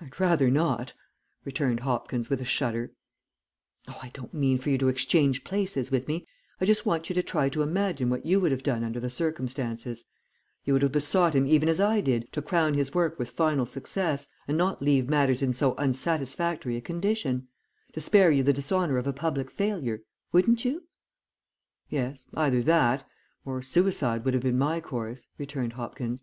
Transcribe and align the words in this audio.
"I'd 0.00 0.20
rather 0.20 0.48
not," 0.48 0.92
returned 1.44 1.80
Hopkins 1.80 2.30
with 2.30 2.40
a 2.40 2.44
shudder. 2.44 2.92
"Oh, 3.88 3.98
I 4.00 4.10
don't 4.10 4.32
mean 4.32 4.58
for 4.58 4.70
you 4.70 4.78
to 4.78 4.86
exchange 4.86 5.42
places 5.42 5.90
with 5.90 6.06
me. 6.06 6.24
I 6.60 6.64
just 6.66 6.86
want 6.86 7.08
you 7.08 7.16
to 7.16 7.22
try 7.24 7.48
to 7.48 7.62
imagine 7.62 8.10
what 8.10 8.24
you 8.24 8.38
would 8.38 8.52
have 8.52 8.62
done 8.62 8.84
under 8.84 9.00
the 9.00 9.10
circumstances. 9.10 10.04
You 10.64 10.72
would 10.74 10.82
have 10.82 10.92
besought 10.92 11.34
him 11.34 11.48
even 11.48 11.68
as 11.68 11.80
I 11.80 12.00
did 12.00 12.32
to 12.32 12.42
crown 12.42 12.74
his 12.74 12.94
work 12.94 13.18
with 13.18 13.28
final 13.28 13.66
success, 13.66 14.28
and 14.46 14.56
not 14.56 14.80
leave 14.80 15.08
matters 15.08 15.42
in 15.42 15.52
so 15.52 15.74
unsatisfactory 15.78 16.76
a 16.76 16.80
condition; 16.80 17.48
to 17.94 17.98
spare 18.00 18.30
you 18.30 18.44
the 18.44 18.52
dishonour 18.52 18.98
of 18.98 19.08
a 19.08 19.12
public 19.12 19.50
failure, 19.50 20.02
wouldn't 20.30 20.64
you?" 20.64 20.84
"Yes, 21.88 22.28
either 22.34 22.62
that 22.62 23.04
or 23.44 23.62
suicide 23.62 24.24
would 24.24 24.34
have 24.34 24.44
been 24.44 24.56
my 24.58 24.80
course," 24.80 25.26
returned 25.38 25.72
Hopkins. 25.72 26.22